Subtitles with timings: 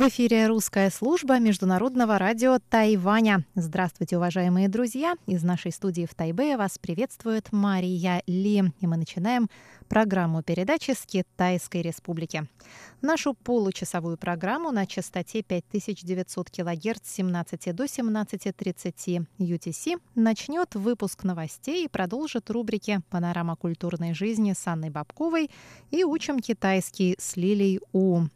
[0.00, 3.44] В эфире русская служба Международного радио Тайваня.
[3.54, 5.14] Здравствуйте, уважаемые друзья!
[5.26, 8.72] Из нашей студии в Тайбе вас приветствует Мария Ли.
[8.80, 9.50] И мы начинаем
[9.90, 12.48] программу передачи с Китайской Республики.
[13.02, 21.84] Нашу получасовую программу на частоте 5900 кГц с 17 до 17.30 UTC начнет выпуск новостей
[21.84, 25.50] и продолжит рубрики «Панорама культурной жизни» с Анной Бабковой
[25.90, 28.28] и «Учим китайский» с Лилией У.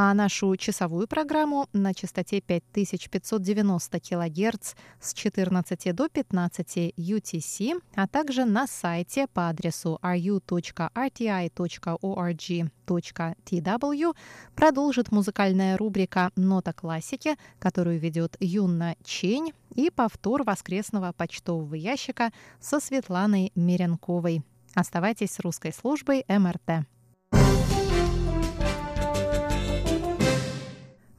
[0.00, 8.44] А нашу часовую программу на частоте 5590 кГц с 14 до 15 UTC, а также
[8.44, 10.86] на сайте по адресу ru.rti.org.tw
[14.54, 22.78] продолжит музыкальная рубрика «Нота классики», которую ведет Юнна Чень и повтор воскресного почтового ящика со
[22.78, 24.44] Светланой Меренковой.
[24.74, 26.86] Оставайтесь с русской службой МРТ.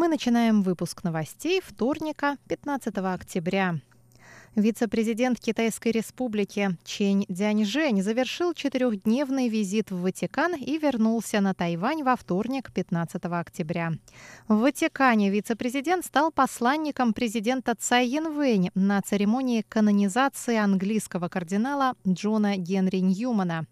[0.00, 3.80] Мы начинаем выпуск новостей вторника, 15 октября.
[4.56, 12.16] Вице-президент Китайской республики Чень Дяньжэнь завершил четырехдневный визит в Ватикан и вернулся на Тайвань во
[12.16, 13.92] вторник, 15 октября.
[14.48, 23.00] В Ватикане вице-президент стал посланником президента Цай Янвэнь на церемонии канонизации английского кардинала Джона Генри
[23.00, 23.66] Ньюмана.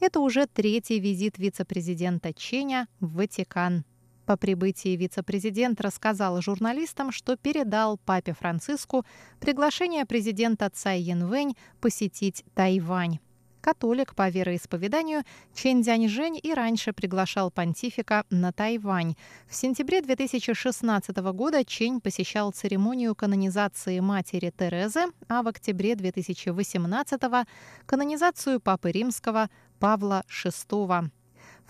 [0.00, 3.84] Это уже третий визит вице-президента Ченя в Ватикан.
[4.30, 9.04] По прибытии вице-президент рассказал журналистам, что передал папе Франциску
[9.40, 13.18] приглашение президента Цай Янвэнь посетить Тайвань.
[13.60, 19.16] Католик по вероисповеданию Чен Дзяньжэнь и раньше приглашал понтифика на Тайвань.
[19.48, 27.20] В сентябре 2016 года Чень посещал церемонию канонизации матери Терезы, а в октябре 2018–
[27.86, 31.10] канонизацию Папы Римского Павла VI.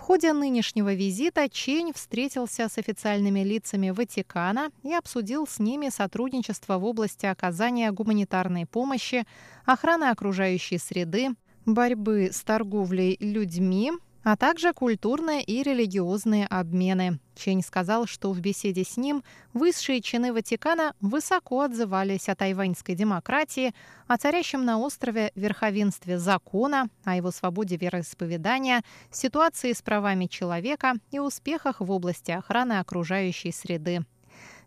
[0.00, 6.78] В ходе нынешнего визита Чень встретился с официальными лицами Ватикана и обсудил с ними сотрудничество
[6.78, 9.26] в области оказания гуманитарной помощи,
[9.66, 11.28] охраны окружающей среды,
[11.66, 17.18] борьбы с торговлей людьми, а также культурные и религиозные обмены.
[17.34, 19.22] Чень сказал, что в беседе с ним
[19.54, 23.74] высшие чины Ватикана высоко отзывались о тайваньской демократии,
[24.06, 31.18] о царящем на острове верховенстве закона, о его свободе вероисповедания, ситуации с правами человека и
[31.18, 34.04] успехах в области охраны окружающей среды.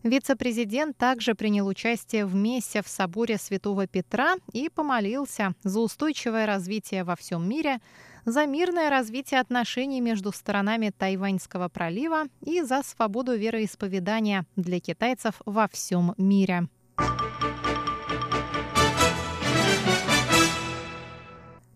[0.04, 7.06] Вице-президент также принял участие в мессе в соборе Святого Петра и помолился за устойчивое развитие
[7.06, 7.80] во всем мире,
[8.26, 15.68] за мирное развитие отношений между сторонами Тайваньского пролива и за свободу вероисповедания для китайцев во
[15.68, 16.68] всем мире.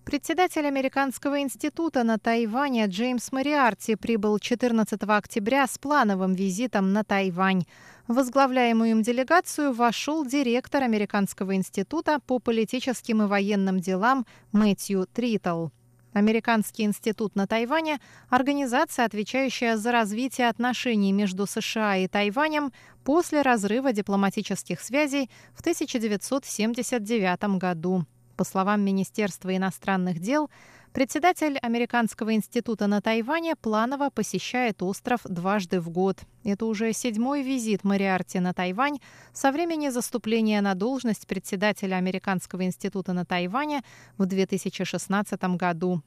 [0.07, 7.65] Председатель Американского института на Тайване Джеймс Мариарти прибыл 14 октября с плановым визитом на Тайвань.
[8.07, 15.67] В возглавляемую им делегацию вошел директор Американского института по политическим и военным делам Мэтью Тритл.
[16.17, 22.71] Американский институт на Тайване– организация, отвечающая за развитие отношений между США и Тайванем
[23.03, 28.03] после разрыва дипломатических связей в 1979 году.
[28.35, 30.49] По словам Министерства иностранных дел,
[30.93, 36.19] председатель Американского института на Тайване планово посещает остров дважды в год.
[36.43, 38.99] Это уже седьмой визит Мариарти на Тайвань
[39.33, 43.83] со времени заступления на должность председателя Американского института на Тайване
[44.17, 46.01] в 2016 году.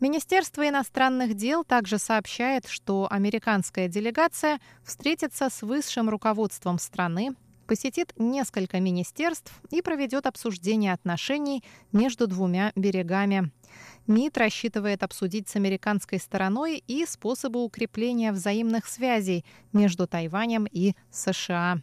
[0.00, 7.34] Министерство иностранных дел также сообщает, что американская делегация встретится с высшим руководством страны
[7.70, 13.52] посетит несколько министерств и проведет обсуждение отношений между двумя берегами.
[14.08, 21.80] МИД рассчитывает обсудить с американской стороной и способы укрепления взаимных связей между Тайванем и США.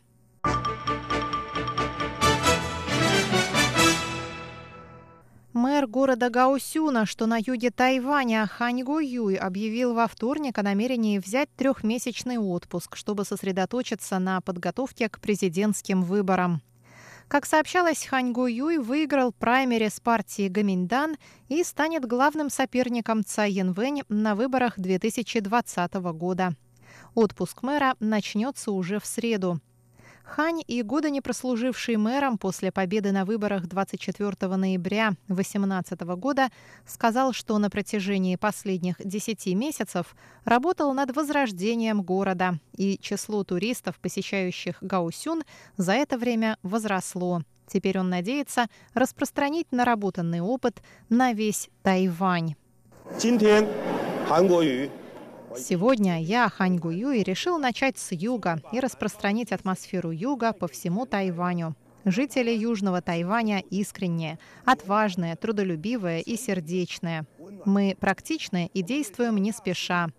[5.57, 11.17] Мэр города Гаусюна, что на юге Тайваня, Хань Го Юй, объявил во вторник о намерении
[11.17, 16.61] взять трехмесячный отпуск, чтобы сосредоточиться на подготовке к президентским выборам.
[17.27, 21.17] Как сообщалось, Хань Го Юй выиграл праймерис партии Гаминьдан
[21.47, 26.51] и станет главным соперником Цай Янвэнь на выборах 2020 года.
[27.15, 29.59] Отпуск мэра начнется уже в среду.
[30.27, 36.49] Хань и года не прослуживший мэром после победы на выборах 24 ноября 2018 года
[36.85, 44.77] сказал, что на протяжении последних 10 месяцев работал над возрождением города, и число туристов, посещающих
[44.81, 45.43] Гаусюн,
[45.77, 47.41] за это время возросло.
[47.65, 52.55] Теперь он надеется распространить наработанный опыт на весь Тайвань.
[55.57, 61.75] Сегодня я, Хань Гуюй, решил начать с юга и распространить атмосферу юга по всему Тайваню.
[62.05, 67.25] Жители Южного Тайваня искренние, отважные, трудолюбивые и сердечные.
[67.65, 70.09] Мы практичны и действуем не спеша.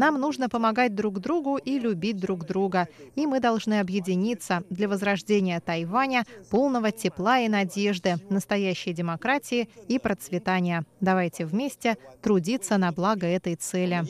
[0.00, 2.88] Нам нужно помогать друг другу и любить друг друга.
[3.16, 10.86] И мы должны объединиться для возрождения Тайваня, полного тепла и надежды, настоящей демократии и процветания.
[11.02, 14.02] Давайте вместе трудиться на благо этой цели.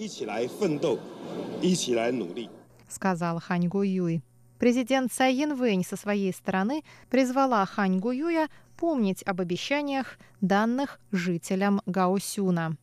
[2.88, 4.22] Сказал Хань Гуюй.
[4.60, 8.46] Президент Цай Янвэнь со своей стороны призвала Хань Гуюя
[8.76, 12.76] помнить об обещаниях, данных жителям Гаосюна.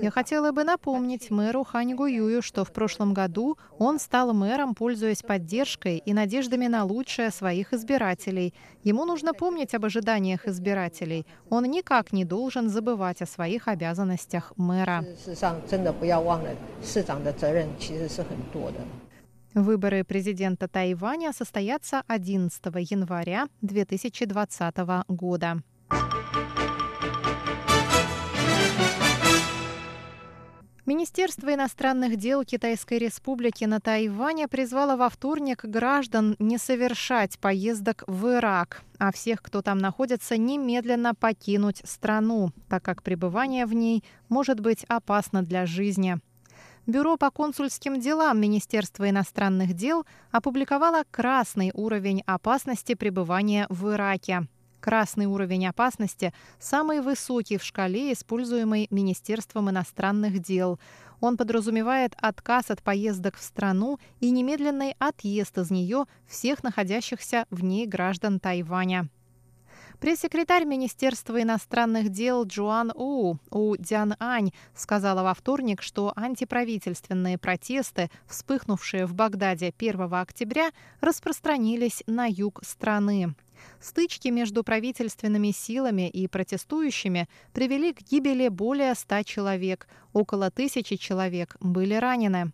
[0.00, 5.22] Я хотела бы напомнить мэру Хань Гуюю, что в прошлом году он стал мэром, пользуясь
[5.22, 8.54] поддержкой и надеждами на лучшее своих избирателей.
[8.82, 11.26] Ему нужно помнить об ожиданиях избирателей.
[11.50, 15.04] Он никак не должен забывать о своих обязанностях мэра.
[19.54, 24.76] Выборы президента Тайваня состоятся 11 января 2020
[25.08, 25.62] года.
[30.86, 38.28] Министерство иностранных дел Китайской Республики на Тайване призвало во вторник граждан не совершать поездок в
[38.28, 44.60] Ирак, а всех, кто там находится, немедленно покинуть страну, так как пребывание в ней может
[44.60, 46.18] быть опасно для жизни.
[46.86, 54.46] Бюро по консульским делам Министерства иностранных дел опубликовало красный уровень опасности пребывания в Ираке.
[54.86, 60.78] Красный уровень опасности самый высокий в шкале, используемой Министерством иностранных дел.
[61.20, 67.64] Он подразумевает отказ от поездок в страну и немедленный отъезд из нее всех находящихся в
[67.64, 69.08] ней граждан Тайваня.
[69.98, 78.08] Пресс-секретарь Министерства иностранных дел Джоан У, У Дян Ань, сказала во вторник, что антиправительственные протесты,
[78.28, 83.34] вспыхнувшие в Багдаде 1 октября, распространились на юг страны.
[83.80, 89.88] Стычки между правительственными силами и протестующими привели к гибели более ста человек.
[90.12, 92.52] Около тысячи человек были ранены.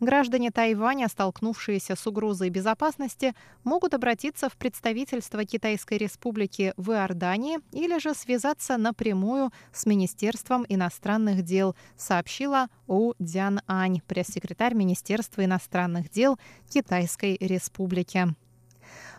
[0.00, 7.98] Граждане Тайваня, столкнувшиеся с угрозой безопасности, могут обратиться в представительство Китайской Республики в Иордании или
[7.98, 16.38] же связаться напрямую с Министерством иностранных дел, сообщила У Дзян Ань, пресс-секретарь Министерства иностранных дел
[16.70, 18.28] Китайской Республики.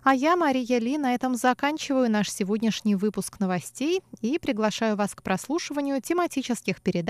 [0.03, 5.23] А я, Мария Ли, на этом заканчиваю наш сегодняшний выпуск новостей и приглашаю вас к
[5.23, 6.99] прослушиванию тематических передач